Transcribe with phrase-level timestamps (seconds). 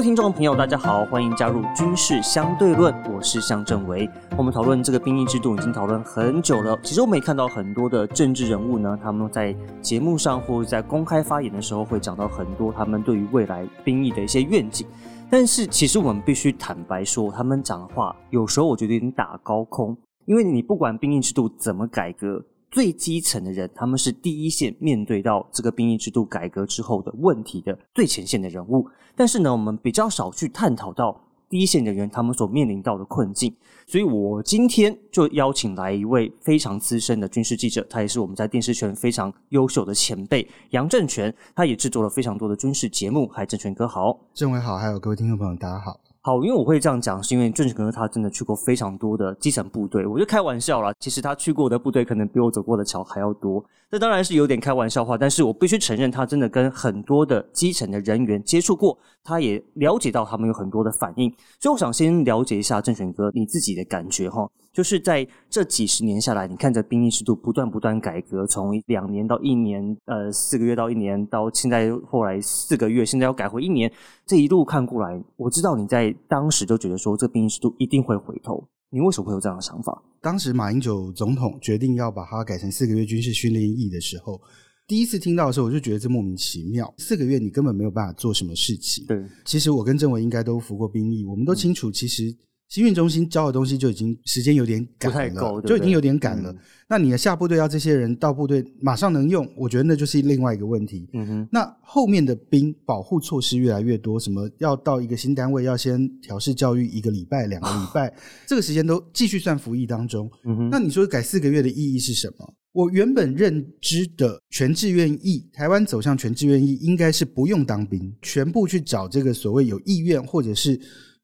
[0.00, 4.08] 位听众朋友，大家好，欢迎加入军事相对论，我是向正维。
[4.34, 6.74] 我们讨论这个兵役制度已经讨论很久了。
[6.82, 14.86] 其实我们也看到很多的政治人物呢，他们在节目上或者在公开发言的时候，会讲到很多他们对于未来兵役的一些愿景。
[15.28, 19.94] 但是，其实我们必须坦白说，他们讲的话有时候我觉得有点打高空，
[20.24, 22.42] 因为你不管兵役制度怎么改革。
[22.70, 28.88] 最基层的人，他们是第一线面对到这个兵役制度改革之后的问题的最前线的人物。
[29.16, 33.52] 但是呢，我们比较少去探讨到第一线人员他们所面临到的困境。
[33.86, 43.28] 所以我今天就邀请来一位非常资深的军事记者，他也是我们在电视圈非常优秀的前辈杨正全，他也制作了非常多的军事节目。
[43.32, 45.98] 嗨，正全哥好，政委好，还有各位听众朋友，大家好。
[46.22, 50.92] 好，因为我会这样讲，是因为郑哥他真的去过非常多的基层部队，我就开玩笑啦。
[51.00, 55.18] 其实他去过的部队可能比我走过的桥还要多，这当然是有点开玩笑话。
[55.18, 61.28] 但是我必须承认，他真的跟很多的基层的人员接触过，他也了解到他们有很多的反应。
[61.58, 64.48] 所以我想先了解一下郑选哥你自己的感觉哈。
[64.72, 73.92] 就是在这几十年下来，你看着兵役制度不断不断改革，从两年到一年，呃，四个月到一年，到现在后来四个月，现在要改回一年，
[74.24, 78.64] 这一路看过来，我知道你在当时就觉得说，这兵役制度一定会回头。
[78.90, 80.02] 你为什么会有这样的想法？
[80.20, 84.40] 当时马英九总统决定要把它改成四个月军事训练役的时候，
[84.86, 86.92] 第一次听到的时候，我就觉得这莫名其妙。
[86.98, 89.06] 四个月你根本没有办法做什么事情。
[89.06, 92.36] 对，其实我跟政委应该都服过兵役，我们都清楚，其实。
[92.70, 96.54] 新训中心教的东西就已经时间有点赶了，就已经有点赶了。
[96.88, 101.08] 那你的下部队要这些人到部队马上能用，我觉得那就是另外一个问题。
[101.12, 101.48] 嗯哼。
[101.50, 108.14] 那后面的兵保护措施越来越多，什么要到一个新单位要先调试教育一个礼拜、两个礼拜，
[108.46, 110.30] 这个时间都继续算服役当中。
[110.44, 110.68] 嗯哼。
[110.70, 112.54] 那你说改四个月的意义是什么？
[112.70, 120.80] 我原本认知的全志愿役，台湾走向全志愿役，应该是不用当兵，全部去找这个所谓有意愿或者是。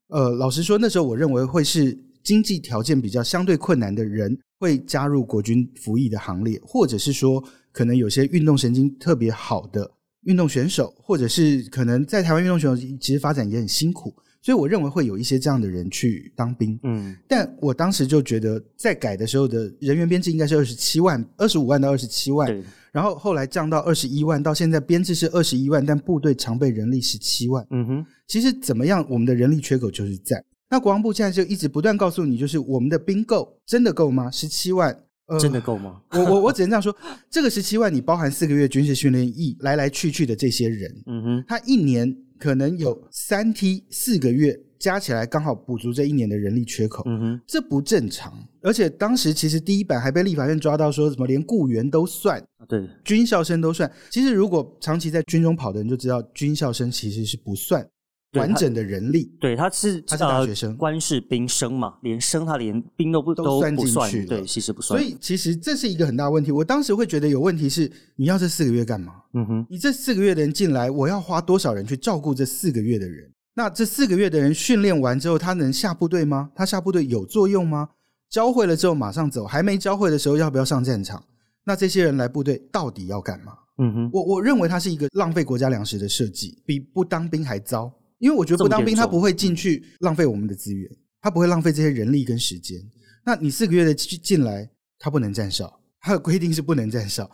[0.09, 9.91] 呃，老实说，那时候我认为会是经济条件比较相对困难的人会加入国军服役的行列，或者是说，可能有些运动神经特别好的
[10.21, 14.13] 运动选手，或者是可能在台湾运动选手其实发展也很辛苦，
[14.47, 16.79] 所以我认为会有一些这样的人去当兵。
[16.83, 22.63] 嗯，但我当时就觉得，在改的时候的人员编制应该是二十七万、二十五万到二十七万，
[22.93, 27.67] 然后后来降到二十一万，到现在编制是二十一万，但部队常备人力十七万。
[27.71, 28.05] 嗯哼。
[28.25, 34.31] 其实怎么样，我们的人力缺口就是在那国防部现在就一直不断告诉你，就是我们的兵够，真的够吗？
[34.31, 34.97] 十七万，
[35.39, 36.01] 真的够吗？
[36.11, 36.95] 我我我只能这样说，
[37.29, 48.33] 这个十七万你包含四个月军事训练役来来去去的这些人，嗯哼，他一年可能有三梯四个月加起来刚好补足这一年的人力缺口，嗯哼，这不正常。
[48.61, 53.91] 而且当时其实第一版还被立法院抓到说什么连雇员都算，对，军校生都算。
[54.09, 57.85] 其实如果长期在军中跑的人就知道，军校生其实是不算。
[58.33, 64.99] 完整的人力，对，他是他是大学生，官士兵生嘛，连生他连兵都不都算进去，对，其实不算。
[64.99, 66.51] 所以其实这是一个很大问题。
[66.51, 69.13] 我当时会觉得有问题是，你要这四个月干嘛？
[69.33, 73.31] 嗯哼，你这四个月的人进来，我要花多少人去照顾这四个月的人？
[73.55, 76.51] 那这四个月的人训练完之后，他能下部队吗？
[76.53, 77.89] 他下部队有作用吗？
[78.29, 81.23] 教会了之后马上走，还没教会的时候要不要上战场？
[81.63, 83.53] 那这些人来部队到底要干嘛？
[83.79, 87.91] 嗯哼，我我认为它是一个浪费国家粮食的设计，比不当兵还糟。
[88.19, 90.89] 因为我觉得不当兵，他不会进去浪费我们的资源，
[91.21, 92.79] 他不会浪费这些人力跟时间。
[93.25, 94.69] 那你四个月的进来，
[94.99, 97.29] 他不能站哨，他的规定是不能站哨。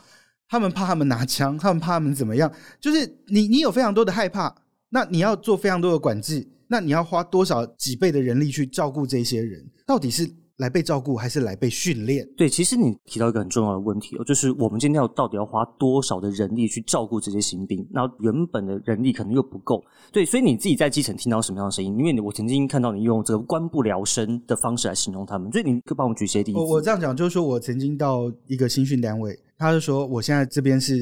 [0.47, 2.51] 他们怕他们拿枪，他们怕他们怎么样？
[2.79, 4.53] 就是你，你有非常多的害怕，
[4.89, 9.65] 那你要做非常多的管制，那你要花多少几倍的人力去照顾这些人？
[9.85, 10.29] 到底是？
[10.57, 12.27] 来被照顾还是来被训练？
[12.37, 17.85] 对，其实你提到一个很重要的问题哦，就是我们今天要到底要花多少的人力去照顾这些新兵？
[17.91, 19.83] 那原本的人力可能又不够。
[20.11, 21.97] 对，所以你自己在基层听到什么样的声音？
[21.97, 26.59] 因为我曾经看到你用这个“官不聊生”的方式来形容他们，所以你可帮我举些例子。
[26.59, 30.95] 我这样讲就是说，我曾经到一个新训单位，他就说我现在这边是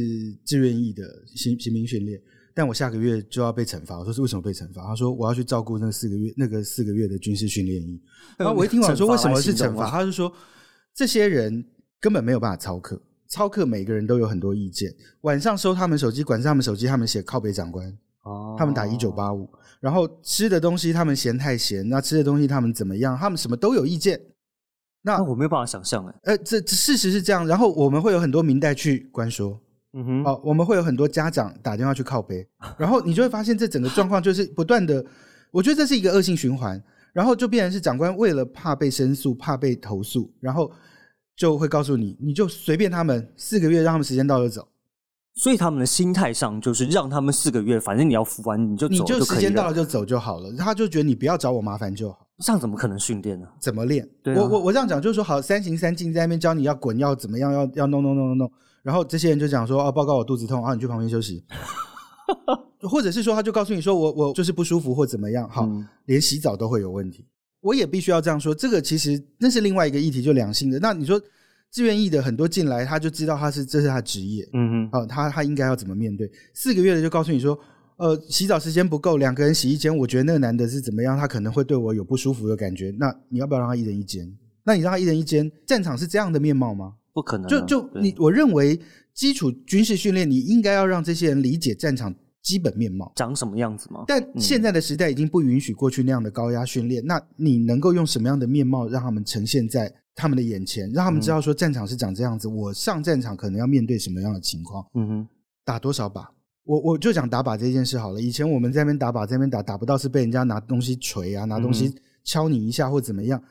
[0.45, 1.03] 志愿役的
[1.35, 2.19] 新新兵训练。
[2.53, 4.83] 但我下个月就要被惩罚，我说是为什么被惩罚？
[4.83, 7.99] 他说我要去照顾那四个月那个四个月的军事训练营。
[8.37, 9.89] 然后我一听完说为什么是惩罚？
[9.89, 10.31] 他就说
[10.93, 11.65] 这些人
[11.99, 14.93] 根本没有办法操课，操课每个人都有很多意见。
[15.21, 17.87] 晚上收他们手机，管制他们手机，他们写靠北长官
[18.23, 19.49] 哦，他们打一九八五。
[19.79, 23.17] 然后吃的东西他们嫌太咸，那吃的东西他们怎么样？
[23.17, 24.19] 他们什么都有意见。
[25.03, 27.47] 那我没有办法想象哎，呃，这事实是这样。
[27.47, 29.59] 然后我们会有很多明代去关说。
[29.93, 32.47] 嗯哼，哦，我们会有很多家长打电话去靠背，
[32.77, 35.03] 然后你就会发现这整个状况就是不断的，
[35.51, 40.71] 我觉得这是一个恶性循环，然后就变成是长官为了怕被申诉、怕被投诉，然后
[41.35, 44.67] 就会告诉你，你就随便他们四个月，让他们时间到就走，
[45.35, 50.53] 所以他们的心态上就是让他们四个月，反正你要服完你就走就时间到了就走就好了。
[50.57, 52.27] 他就觉得你不要找我麻烦就好。
[52.39, 53.47] 这样怎么可能训练呢？
[53.59, 54.07] 怎么练？
[54.35, 58.51] 我我我这样讲就是说，好，三行三进在那边教你要滚，要怎么样，要要弄弄弄弄弄。
[58.83, 61.43] 然后这些人就讲说，哦，报告我肚子痛，啊，你去旁边休息。
[62.81, 65.69] 或者是说，他就告诉你说，我我就是不舒服或怎么样，好，
[66.05, 67.25] 连洗澡都会有问题。
[67.61, 70.79] 我也必须要这样说，这个其实那是另外一个议题，就两性的。
[70.79, 71.21] 那你说。
[71.73, 76.29] 自愿意的很多进来，他就知道他是这是他职业，嗯嗯，好，他他应该要怎么面对？
[76.53, 77.57] 四个月的就告诉你说，
[77.95, 81.17] 呃，洗澡时间不够，两个人洗一间，我觉得那个男的是怎么样？
[81.17, 82.93] 他可能会对我有不舒服的感觉。
[82.99, 84.29] 那你要不要让他一人一间？
[84.65, 86.95] 那你让他一人一间，战场是这样的面貌吗？
[87.13, 87.47] 不可能。
[87.47, 88.79] 就就你，我认为
[89.13, 94.03] 基础军事训练，你应该要让这些人理解战场基本面貌长什么样子吗？
[94.07, 97.05] 但现在的时代已经不允许过去那样的高压训练。
[97.05, 99.93] 那你能够用什么样的面貌让他们呈现在？
[100.13, 102.45] 他们的眼前，让他们知道说战场是长这样子。
[102.45, 104.85] 我上战场可能要面对什么样的情况？
[104.93, 105.27] 嗯哼，
[105.63, 106.29] 打多少把？
[106.65, 108.21] 我我就讲打靶这件事好了。
[108.21, 113.41] 以前我们在那边打靶，在那边打打不到，是被人家拿东西锤啊，拿东西敲你一下或怎么样，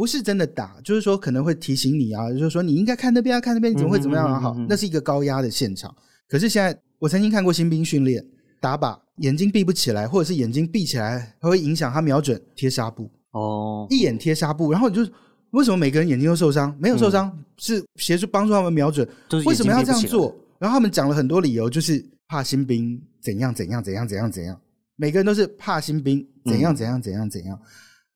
[0.00, 4.40] 不是真的打，就是说可能会提醒你啊，就是说你应该看那边啊，看那边，你怎么会怎么样啊？
[4.40, 5.94] 好，那是一个高压的现场。
[6.26, 8.24] 可是现在，我曾经看过新兵训练
[8.62, 15.06] 打靶，眼睛闭不起来，或者是眼睛闭起来，它会影响他瞄准贴纱布哦，一眼贴纱布，然后你就。
[15.50, 16.72] 为什么每个人眼睛都受伤？
[16.78, 19.04] 没有受伤，是协助帮助他们瞄准。
[19.44, 20.32] 为什么要这样做？
[20.60, 24.56] 然后他们讲了很多理由，就是怕新兵怎样怎样怎样怎样怎样。
[24.94, 27.58] 每个人都是怕新兵怎样怎样怎样怎样。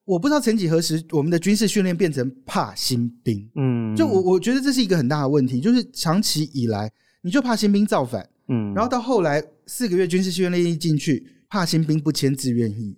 [0.05, 3.49] 我不知道曾几何时，我们的军事训练变成怕新兵。
[3.55, 6.91] 嗯，就我我觉得这是一个很大的问题，就是长期以来
[7.21, 8.27] 你就怕新兵造反。
[8.47, 11.31] 嗯，然后到后来四个月军事训练一进去。
[11.47, 12.97] 怕新兵不签自愿意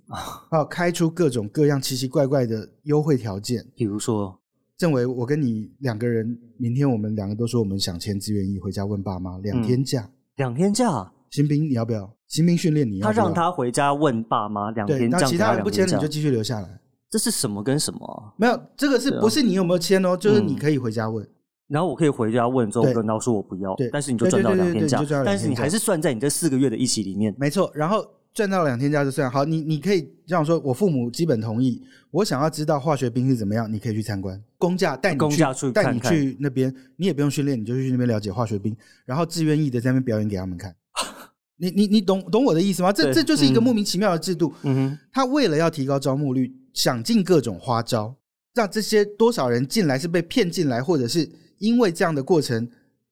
[0.49, 3.63] 啊，开出各种各样奇奇怪怪的优惠条件。
[3.75, 4.39] 比如说，
[4.77, 12.11] 政委，我跟你两个人，明天我们两个都说我们想签自愿意，回家问爸妈，两天假，两天假，新兵你要不要？
[12.27, 13.07] 新兵训练你要？
[13.07, 16.79] 他让他回家问爸妈，两天假，那其他人不签你就继续留下来。
[17.09, 18.33] 这是什么跟什么？
[18.37, 20.15] 没有，这个是不是你有没有签哦？
[20.15, 21.27] 就是你可以回家问，
[21.67, 27.71] 然后我可以回家问之后，跟他说我不要，但是你就赚到两天假，但是你还是算在你这四个月的一起里面，没错。
[27.73, 28.05] 然后。
[28.33, 31.81] 赚到两天假就算好，你你可以这样说，我父母基本同意。
[32.11, 40.75] 我想要知道化学兵是怎么样，你可以去参观公假带你去带你去那边，你也不用训练，你就去那边了解化学兵，然后自愿意的在那边表演给他们看。
[41.57, 42.93] 你你你懂懂我的意思吗？
[42.93, 44.53] 这这就是一个莫名其妙的制度。
[44.61, 48.15] 嗯哼，他为了要提高招募率，想尽各种花招，
[48.53, 51.27] 让这些多少人进来是被骗进来，或者是
[51.57, 52.69] 因为这样的过程。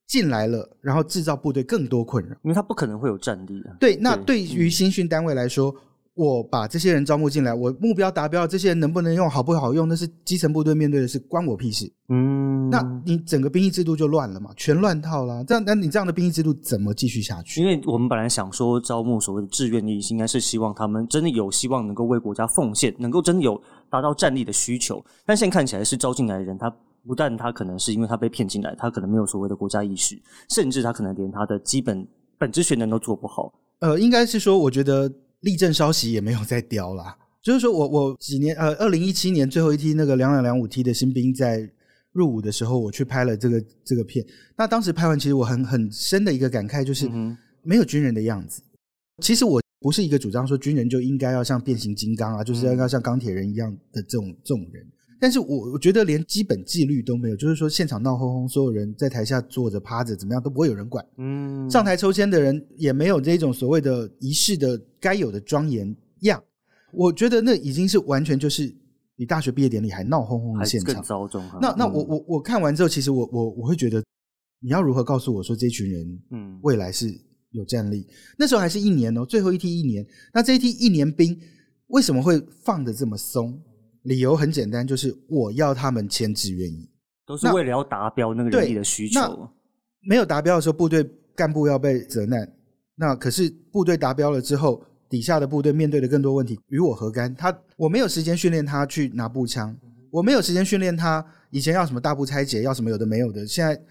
[0.08, 3.74] 进来了，然后制造部队更多困扰，因为他不可能会有战力啊。
[3.80, 5.76] 对，那对于新训单位来说，
[6.16, 11.92] 我把这些人招募进来，我目标达标，这些人能不能用，好不好用，那是基层部队面对的是，关我屁事。
[12.10, 15.44] 嗯，那你整个兵役制度就乱了嘛，全乱套了。
[15.44, 17.62] 这样，那你这样的兵役制度怎么继续下去？
[17.62, 25.04] 因为我们本来想说，招募所谓的志愿役，应该是希望他们真的有希望能够为国家奉献，能够真的有达到战力的需求。
[25.26, 26.74] 但现在看起来是招进来的人，他。
[27.08, 30.20] 不但他可能是因为他被骗进来，他可能没有所谓的国家意识，
[30.50, 32.04] 甚至他可能连他的基本
[32.36, 33.54] 本职学能都做不好。
[33.78, 35.08] 呃，应该是说，我觉得
[35.46, 37.16] 立正稍息也没有再雕啦。
[37.42, 41.70] 就是说我我几年呃，二零一七年最后一梯那个两两两五梯的新兵在
[42.12, 44.26] 入伍的时候，我去拍了这个这个片。
[44.58, 47.08] 那当时拍完，其实我很很深的一个感慨就是，
[47.62, 48.64] 没有军人的样子。
[49.22, 54.84] 其实我不是一个主张说军人就应该要像变形金刚啊，就是要要像钢铁人一样的这种这种人。
[55.20, 61.06] 但是我我觉得连基本纪律都没有，就是说现场闹哄哄，所有人在台下坐着趴着怎么样都不会有人管。
[61.18, 66.44] 嗯，上台抽签的人也没有这种所谓的仪式的该有的庄严样。
[66.92, 68.74] 我觉得那已经是完全就是
[69.16, 71.04] 比大学毕业典礼还闹哄哄的现场。
[71.62, 74.04] 那那我我我看完之后，其实我我我会觉得，
[74.60, 77.14] 你要如何告诉我说这群人，嗯，未来是
[77.52, 78.06] 有战力？
[78.38, 80.06] 那时候还是一年哦，最后一梯一年。
[80.34, 81.40] 那这一梯一年兵
[81.88, 83.58] 为什么会放的这么松？
[84.06, 86.90] 理由很简单，就是我要他们签字愿意，
[87.26, 89.50] 都是为了要达标那个人力的需求。
[90.08, 91.04] 没有达标的时候，部队
[91.36, 92.48] 干部要被责难。
[92.96, 97.34] 那可是部队达标了之后，底下的部队面对的更多问题，与我何干？
[97.36, 99.76] 他我没有时间训练他去拿步枪，
[100.12, 103.48] 我没有时间训练他以前要什么大步拆解，要什么有的没有的。
[103.48, 103.82] 现在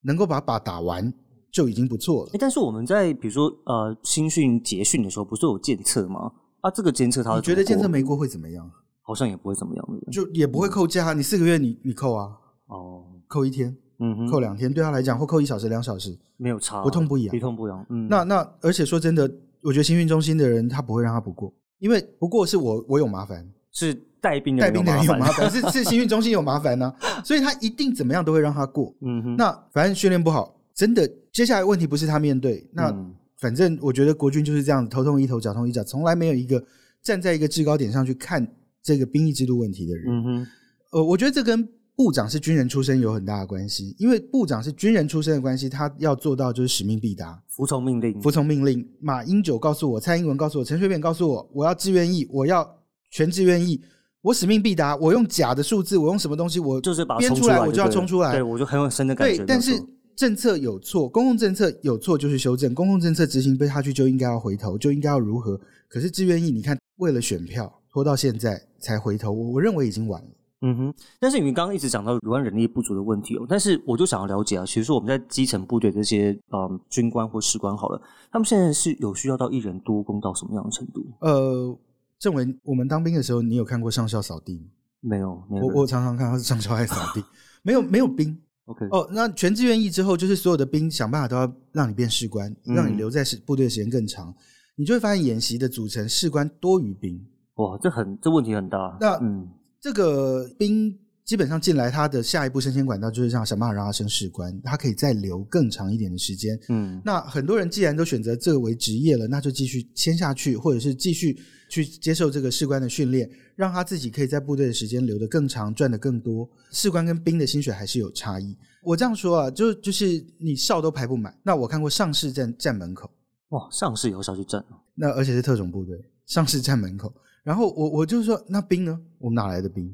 [0.00, 1.12] 能够把靶打完
[1.52, 2.30] 就已经不错了。
[2.40, 6.32] 但是我们在比如说呃新训结训的时候，不是有监测吗？
[6.62, 8.70] 啊，这个监测他觉得监测没过会怎么样？
[9.02, 11.12] 好像也不会怎么样的，就也不会扣假。
[11.12, 12.30] 你四个月你你扣啊？
[12.66, 17.84] 哦，扣一天，嗯哼，扣两天，对他来讲或扣一小时两小时没有差，不痛不痒，不痛不痒。
[17.88, 19.30] 嗯，那那而且说真的，
[19.62, 28.94] 我觉得新训中心的人他不会让他不过，因为不过是我我有麻烦，是带兵带病的人有麻烦，是 是新训中心有麻烦呢，所以他一定怎么样都会让他过。
[29.00, 30.56] 嗯哼，那反正训练不好。
[30.72, 32.94] 真的接下来问题不是他面对，那
[33.36, 36.62] 反正我觉得国军就是这样子，头痛医头，脚痛医脚，从来没有一个
[37.02, 38.46] 站在一个制高点上去看
[38.82, 40.04] 这个兵役制度问题的人。
[40.08, 40.46] 嗯哼，
[40.92, 48.88] 呃，我觉得这跟部长是军人出身有很大的关系，因为部长是军人出身的关系，他要做到就是使命必达，服从命令，服从命令。
[49.00, 52.78] 马英九告诉我，蔡英文告诉我，陈水扁告诉我，我要志愿役，我要
[53.10, 53.80] 全志愿役。
[54.22, 58.32] 我使命必达，我用假的数字，我用什么东西，我就是把编出来，我就要冲出来。
[58.32, 59.36] 对我就很有深的感觉。
[59.38, 59.72] 对，但是
[60.14, 65.58] 政策有错，公共政策有错就是修正，公共政策执行被下去就应该要回头，就应该要如何？
[65.88, 70.28] 可是志愿意，你看为了选票拖到现在才回头，我我认为已经晚了。
[70.62, 81.02] 嗯哼，但是你们刚刚一直讲到有关人力不足的问题哦，但是我就想要了解啊，其实说我们在基层部队这些嗯军官或士官好了，他们现在是有需要到一人多工到什么样的程度？
[81.20, 81.78] 呃，
[82.18, 84.66] 郑文，我们当兵的时候，你有看过上校扫地吗？
[85.00, 87.24] 没有，我我常常看他是上校爱扫地，
[87.64, 88.38] 没有没有兵。
[88.66, 94.34] OK，哦，那全志愿役之后，就是所有的兵想办法都要让你变士官，让你留在士部队的时间更长，
[94.76, 97.18] 你就会发现演习的组成士官多于兵。
[97.62, 98.96] 哇，这很这问题很大。
[99.00, 99.48] 那嗯，
[99.80, 106.58] 这个兵基本上进来，他的下一步升迁管道就是让想办法让他升士官，他可以再留更长一点的时间。
[106.68, 111.38] 嗯，那很多人既然都选择这个为职业了，那就继续签下去，或者是继续。
[111.70, 116.50] 去接受这个士官的训练，让他自己可以在部队的时间留得更长，赚得更多。
[116.72, 118.58] 士官跟兵的薪水还是有差异。
[118.82, 121.32] 我这样说啊，就就是你哨都排不满。
[121.44, 123.08] 那我看过上士站站门口，
[123.50, 124.64] 哇，上士有下去站
[124.96, 127.14] 那而且是特种部队，上士站门口。
[127.50, 128.96] 然后我我就说，那兵呢？
[129.18, 129.92] 我们哪来的兵？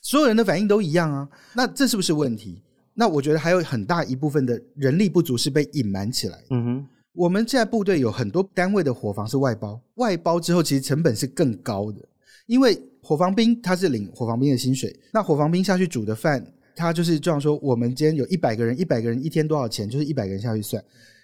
[0.00, 1.28] 所有人的反应都一样啊。
[1.52, 2.62] 那这是不是问题？
[2.94, 6.38] 那我觉得还有很大一部分的人力不足是被隐瞒起来。
[6.50, 6.86] 嗯哼。
[7.12, 11.98] 我们现在部队有很多单位的伙房是外包，外包之后其实成本是更高的，
[12.46, 16.46] 因为伙房兵他是领伙房兵的薪水，那伙房兵下去煮的饭，
[16.76, 19.90] 他就是这样说：我们今天有一百个人，一百个人一天多少钱？
[19.90, 20.80] 就是一百个人下去算。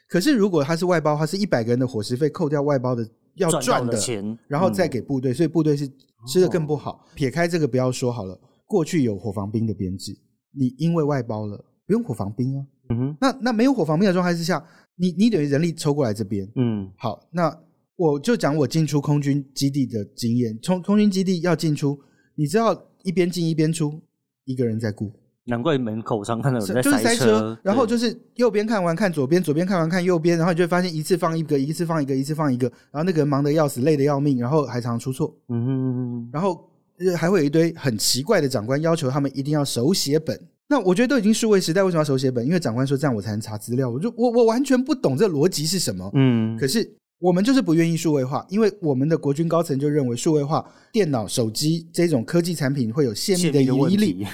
[0.08, 5.88] 可是如果他是外包，他是一百个人的伙食费扣掉外包的要赚的钱，然后再给部队，所以部队是
[6.28, 7.06] 吃的更不好。
[7.14, 10.16] 撇开这个不要说好了，过去有火防兵的编制，
[10.52, 12.66] 你因为外包了，不用火防兵啊。
[12.90, 14.64] 嗯哼，那那没有火防兵的状态之下。
[14.96, 17.58] 你你等于人力抽过来这边，嗯，好，那
[17.96, 20.58] 我就讲我进出空军基地的经验。
[20.60, 21.98] 从空军基地要进出，
[22.34, 23.98] 你知道一边进一边出，
[24.44, 25.10] 一个人在顾。
[25.46, 35.34] 难怪门口上看到人在塞车，然后就是右边看完看左边，左边看完看右边，然后你就会发现一次放一个，一次放一个，一次放一个，然后那个人忙得要死，累得要命，然后还常常出错。
[35.48, 36.68] 嗯哼，然后
[37.16, 40.38] 还会有一堆很奇怪的长官要求他们一定要手写本。
[40.68, 42.46] 那我觉得都已经数位时代，为什么要手写本？
[42.46, 43.90] 因为长官说这样我才能查资料。
[43.90, 46.08] 我就我我完全不懂这逻辑是什么。
[46.14, 54.24] 嗯，可是我们就是不愿意数位化，因为我们的国军高层就认为数位化电脑、手机这种科技产品会有泄密的疑虑。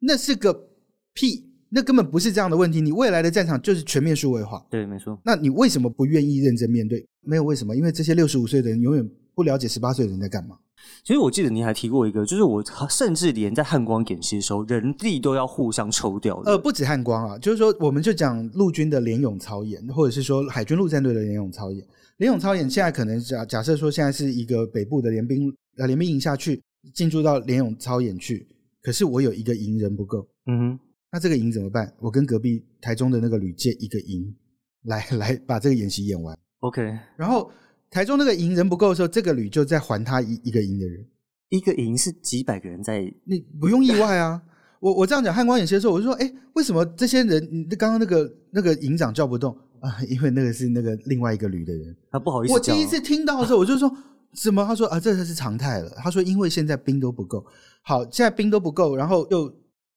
[0.00, 0.68] 那是个
[1.12, 2.80] 屁，那根本不是这样的问题。
[2.80, 4.64] 你未来的战场就是全面数位化。
[4.70, 5.18] 对，没错。
[5.24, 7.06] 那你为什么不愿意认真面对？
[7.22, 10.56] 没有为什么，因为这些六十五岁的人永远不了解十八岁的人在干嘛。
[11.04, 16.40] 其实我记得你还提过一个，就是我甚至连在汉光演习的时候，人力都要互相抽掉。
[16.44, 21.84] 呃，不止汉光啊，就是说，我们就讲陆军的联勇操演，或者是说海军陆战队的联勇操演。
[22.18, 26.62] 联勇操演现在可能假假设说，现在是一个北部的联兵呃联兵营下去
[26.94, 28.46] 进驻到联勇操演去，
[28.88, 30.80] 可是我有一个营人不够，嗯哼，
[31.12, 31.92] 那这个营怎么办？
[32.00, 34.34] 我跟隔壁台中的那个旅借一个营
[34.84, 36.38] 来 来把这个演习演完。
[36.60, 37.50] OK，然后。
[37.90, 41.06] 台中那个营人不够的时候，这个旅就再还他一一个营的人，
[41.48, 44.42] 一个营是几百个人在，你不用意外啊。
[44.78, 49.96] 我我这样讲汉光演习的时候，我就说，哎，为什么这些人，刚刚那个那个营长叫不动啊？
[50.06, 52.52] 因为那个是那个另外一个旅的人，他不好意思。
[52.52, 53.90] 我第一次听到的时候，我就说，
[54.34, 54.62] 什么？
[54.66, 55.88] 他说啊，这才是常态了。
[55.96, 57.42] 他说，因为现在兵都不够，
[57.82, 59.52] 好，现在兵都不够，然后又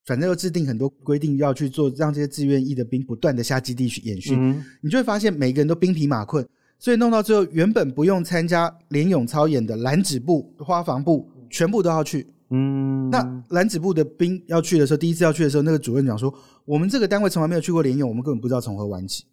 [0.05, 6.47] 反正又制定很多规定要去做，让这些自愿役的兵不断的下基地去演训，你就会发现每个人都兵疲马困。
[6.79, 12.25] 所以弄到最后，原本不用参加联勇操演的蓝指部、花防部，全部都要去。
[12.49, 16.33] 嗯，那蓝指部的兵要去的时候，第一次要去的时候，那个主任讲说
[16.65, 19.25] ：“我们这个单位从来没有去过联勇，我们根本不知道从何玩起。”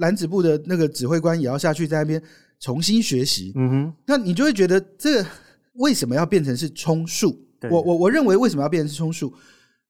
[0.00, 2.20] 蓝指部的那个指挥官也要下去在那边
[2.58, 3.52] 重新学习。
[3.54, 5.24] 嗯哼，那你就会觉得这
[5.74, 7.38] 为什么要变成是充数？
[7.70, 9.32] 我我我认为为什么要变成是充数？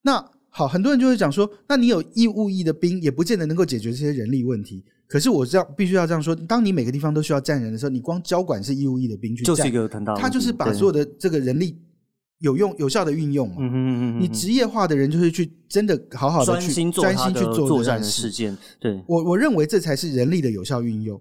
[0.03, 11.79] 那好，很多人就会讲说：“那你有义务役的兵，也不见得能够解决这些人力问题。”可是我这样必须要这样说，当你每个地方都需要站人的时候，你光交管是义务役的兵去站，就是一个很大，他就是把所有的这个人力
[12.41, 13.57] 有用有效的运用嘛。
[13.59, 18.57] 嗯嗯嗯你职业化的人就是去真的好好的专心专心去做作战的事件。
[18.81, 21.21] 对，我我认为这才是人力的有效运用。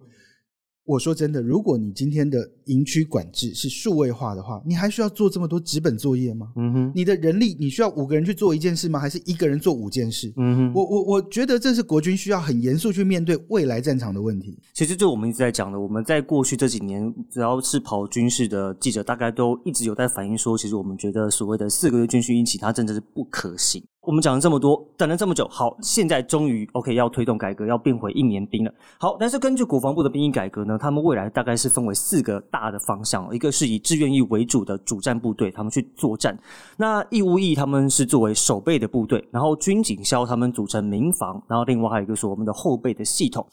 [0.88, 6.48] 我说真的，如果你今天的营区管制是数位化的话，你还需要做这么多纸本作业吗？
[6.56, 8.98] 嗯哼，你的人力你需要五个人去做一件事吗？
[8.98, 10.32] 还是一个人做五件事？
[10.38, 14.58] 嗯哼，我我我觉得这是国军需要很严肃去面对未来战场的问题。
[14.74, 23.84] 其实就我们一直在讲的，我们在过去这几年，只要是跑军事的记者，大概都一直有在反映说，其实我们觉得所谓的四个月军训一起，它真的是不可行。
[24.08, 28.74] 我们讲了这么多，等了这么久，好，现在终于 OK 要推动改革，要变回一年兵了。
[28.98, 36.34] 好，但是根据国防部的兵役改革呢，他们未来大概是分为四个大的方向，一个是以志愿役为主的主战部队，他们去作战；
[36.78, 43.46] 那义务役他们是作为守备的部队，然后军警消他们组成民防，然后另外还有一个是我们的后备的系统。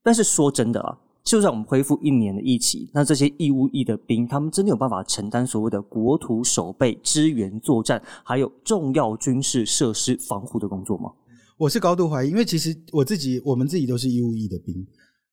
[0.00, 0.96] 但是说真的啊。
[1.24, 11.12] 就算我们恢复一年的疫情，那这些义务役的兵，他们真的有办法承担所谓的国土守备、支援作战，还有重要军事设施防护的工作吗？
[11.58, 14.86] 我是高度怀疑，因为其实我自己、我们自己都是义务役的兵，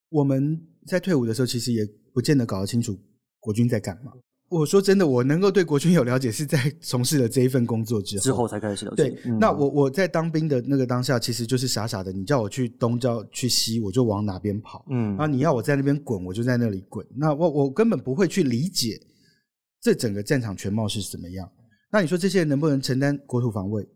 [0.09, 2.97] 我们在退伍的时候，其实也不见得搞得清楚
[3.39, 4.11] 国军在干嘛。
[4.47, 9.09] 我说真的，我能够对国军有了解，是在从事了这一份工作之后，之后才开始了解。
[9.09, 14.85] 对，那我我在当兵的那个当下，其实就是傻傻的，你叫我去东叫去西，我就往哪边跑。
[14.89, 17.05] 嗯，啊，你要我在那边滚，我就在那里滚。
[17.15, 19.01] 那我我根本不会去理解
[19.81, 21.49] 这整个战场全貌是怎么样。
[21.91, 23.87] 那你说这些人能不能承担国土防卫？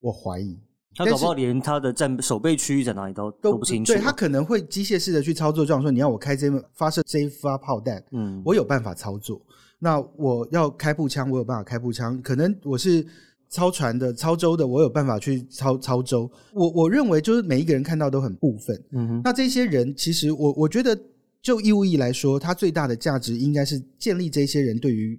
[0.00, 0.58] 我怀疑。
[0.94, 3.92] 他搞不好连他的战守备区域在哪里都都不清楚。
[3.92, 9.40] 对他可能会机械式的去操作，这样说你要我开这发射这一发炮弹，嗯，我有办法操作。
[9.82, 12.20] 那我要开步枪，我有办法开步枪。
[12.22, 13.04] 可能我是
[13.48, 16.30] 操船的、操舟的，我有办法去操操舟。
[16.52, 18.80] 我我认为就是每一个人看到都很部分。
[18.92, 19.20] 嗯哼。
[19.24, 20.96] 那这些人其实我我觉得
[21.42, 25.18] 就义务役来说，他最大的价值应该是建立这些人对于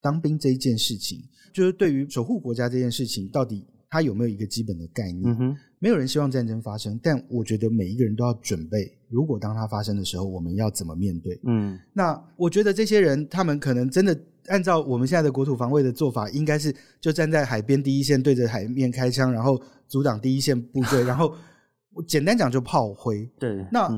[0.00, 1.18] 当兵这一件事情，
[1.52, 5.22] 就是对于守护国家这件事情，到底他有没有一个基本的概念？
[5.24, 5.56] 嗯哼。
[5.82, 8.96] 没有人希望战争发生，但我觉得每一个人都要准备。
[9.08, 11.40] 如果当它发生的时候，我们要怎么面对？
[11.42, 21.34] 嗯，那我觉得这些人，他们可能真的按照我们现在的国土防卫的做法，应该是就站在海边第一线，对着海面开枪，然后阻挡第一线部队，然后
[22.06, 23.28] 简单讲就炮灰。
[23.40, 23.90] 对，那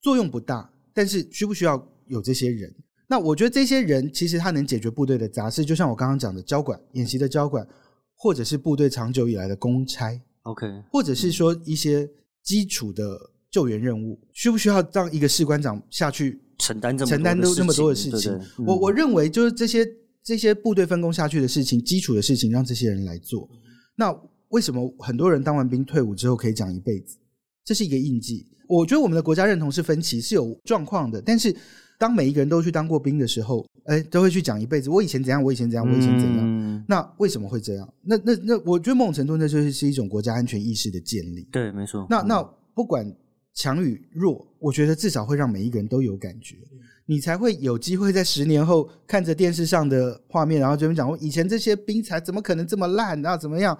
[0.00, 2.72] 作用不大，但是需不需要有这些人？
[3.08, 7.66] 那我觉得这些人其实他能解决部队的杂事，就像我刚刚讲的交管演习的交管，
[8.14, 10.16] 或者是部队长久以来的公差。
[10.44, 12.08] OK，或者是说一些
[12.42, 13.30] 基础的。
[13.54, 18.36] 救援任务需不需要让一个士官长下去承担这么承担都那么多的事情？
[18.66, 19.86] 我我认为就是这些
[20.24, 23.48] 这些部队分工下去的事情，基础的事情让这些人来做。
[23.94, 24.12] 那
[24.48, 27.16] 为什么很多人当完兵退伍之后可以讲一辈子？
[27.64, 28.44] 这是一个印记。
[28.66, 31.22] 我觉得我们的国家认同是分歧，是有状况的。
[31.22, 31.54] 但是
[31.98, 34.90] 当每一个人都去当过兵的时候，哎，都会去讲一辈子。
[34.90, 35.42] 我以前怎样？
[35.42, 35.86] 我以前怎样？
[35.86, 36.84] 我以前怎样？
[36.88, 37.94] 那为什么会这样？
[38.02, 41.48] 那那那，我觉得某种程度那就是是一种国家安全意识的建立。
[41.50, 42.06] 对，没错。
[42.08, 42.42] 那那
[42.74, 43.14] 不管。
[43.56, 46.56] 强与弱，我觉得至少会让每一个人都有感觉，
[47.06, 53.22] 你才会有机会在十年后看着电视上的画面，然后这边讲我以前这些兵才怎么可能这么烂？
[53.22, 53.78] 然后怎么样？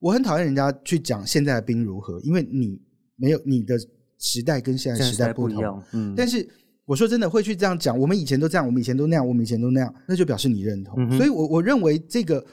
[0.00, 2.82] 我很讨厌人家去讲现在的兵如何，因为你
[3.14, 3.78] 没有你的
[4.18, 5.80] 时代跟现在时代不同。
[5.92, 6.44] 嗯，但是
[6.92, 11.10] 我说真的会去这样讲，我们以前都这样，我们以前都那样，我们以前都那样，那就表示你认同。
[11.16, 12.44] 所以，我我认为这个。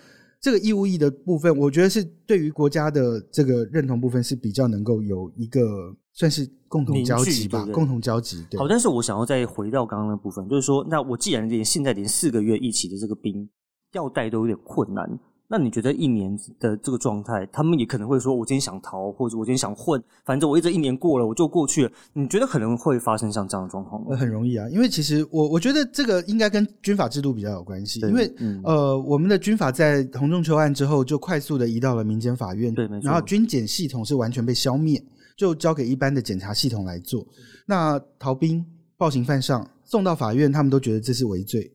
[0.42, 8.38] 这个义务役的部分，我觉得是对于国家的这个认同部分是比较能够有一个算是共同交集吧，共同交集。
[8.58, 13.50] 好，但是我想要再回到刚刚的部分，就是说，那我既然连现在连四个月一起的这个兵
[13.92, 15.20] 要带都有点困难。
[15.52, 24.16] 那你觉得一年的这个状态，他们也可能会说：“我今天想逃，或者我今天想混，反正我一直一年过了，我就过去了。”你觉得可能会发生像这样的状况吗？
[24.16, 28.00] 很容易啊，因为其实我我觉得这个应该跟军法制度比较有关系。
[28.02, 28.32] 因为
[28.64, 33.08] 呃，我们的军法在洪仲秋案之后就快速的移到了民间法院，对，没错。
[33.08, 35.04] 然后军检系统是完全被消灭，
[35.36, 37.26] 就交给一般的检察系统来做。
[37.66, 38.64] 那逃兵、
[38.98, 41.72] 暴行犯上送到法院，他们都觉得这是违罪。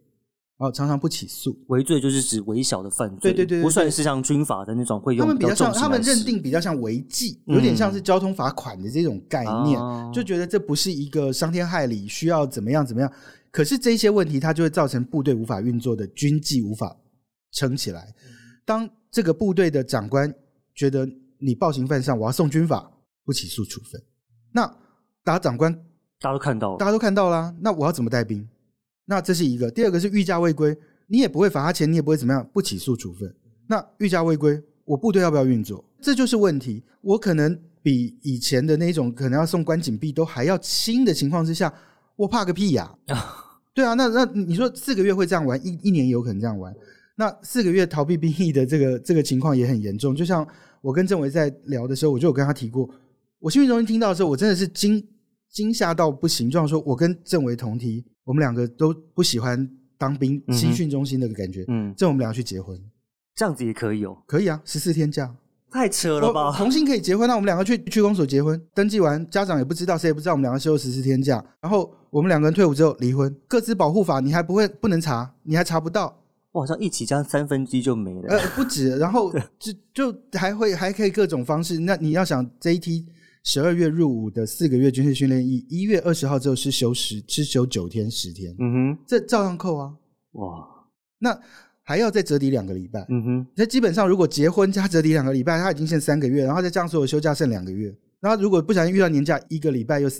[0.64, 5.26] 哦，常常不起诉，违罪就是指微小的犯罪，对对对，不算是像军法的那种会用。
[5.26, 9.78] 他们比较像，他们认定比较像违纪，有点像是交通罚款的这种概念，
[10.10, 13.12] 就觉得这不是一个伤天害理，需要怎么样怎么样。
[13.50, 16.96] 可是这些问题，它就会造成部队无法运作的军纪无法
[17.52, 18.14] 撑起来。
[18.64, 20.34] 当这个部队的长官
[20.74, 21.06] 觉得
[21.38, 22.90] 你暴行犯上，我要送军法
[23.22, 24.02] 不起诉处分，
[24.50, 24.74] 那
[25.22, 25.70] 打长官
[26.20, 28.48] 大家都看到了，大家都看到了，那我要怎么带兵？
[29.06, 30.76] 那这是一个，第二个是御驾未归，
[31.08, 33.34] 你也不会罚他钱，你也不会怎么样，不起诉处分。
[33.66, 35.84] 那御驾未归，我部队要不要运作？
[36.00, 36.82] 这就是问题。
[37.02, 41.72] 我可能比以前的那种可能要送关紧闭都还要轻的情况之下，
[42.16, 42.94] 我怕个屁呀！
[43.74, 46.74] 对啊，那那你说四个月会这样玩，一一年有可能这样玩。
[47.16, 50.16] 那四个月逃避兵役的这个这个情况也很严重。
[50.16, 50.46] 就像
[50.80, 52.88] 我跟郑维在聊的时候，我就有跟他提过，
[53.38, 55.06] 我新闻中心听到的时候，我真的是惊。
[55.50, 62.78] 惊吓到不行，就像说我跟郑维同梯，我们两个都不喜欢当兵，新训中心那个感觉，嗯，这我们两个去结婚，
[63.34, 65.32] 这样子也可以哦，可以啊，十四天假，
[65.70, 66.52] 太扯了吧？
[66.56, 76.16] 同性可以结婚，那我们两个去区公所结婚，登记完，家长也不知道，谁也不知道，我们两个休十四天假，然后我们两个人退伍之后离婚，各自保护法你还不会不能查，你还查不到，
[76.52, 83.06] 我好像一起加三分之一就没了，呃，不止，然后就就还会还可以各种方式，那你要想这一梯。
[83.44, 88.54] 十二月入伍的四个月军事训练役，一月二十号之后是休十，是休九天十天。
[88.58, 89.94] 嗯哼，这照样扣啊。
[90.32, 90.66] 哇，
[91.18, 91.38] 那
[91.82, 93.06] 还要再折抵两个礼拜。
[93.10, 97.94] 嗯哼，那基本上如果结婚加折抵两个礼拜，他已经剩三个月，然后再加上所有休假剩两个月。
[98.18, 100.12] 然后如果不小心遇到年假，一个礼拜又一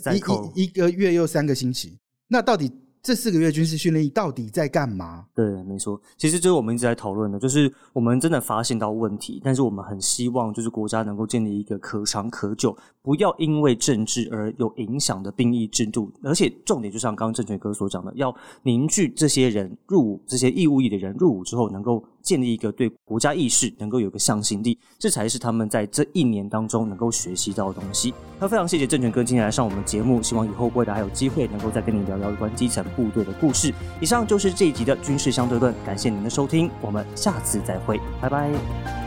[0.54, 2.70] 一一个月又三个星期，那到底？
[3.04, 5.26] 这四个月军事训练到底在干嘛？
[5.34, 22.02] 对，没错，其实就是我们一直在讨论的，就是我们真的发现到问题，但是我们很希望就是国家能够建立一个可长可久，不要因为政治而有影响的兵役制度，而且重点就像刚刚郑权哥所讲的，要凝聚这些人入伍，这些义务役的人入伍之后能够。
[22.24, 28.14] 建立一个对国家意识能够有个向心力，这才是他们在这一年当中能够学习到的东西。
[28.40, 33.72] 那非常谢谢郑权哥今天来上我们节目，希望以后未来还有机会能够再跟你聊聊有关基层部队的故事。
[34.00, 39.03] 以上就是这一集的军事相对论，感谢您的收听，我们下次再会，拜拜。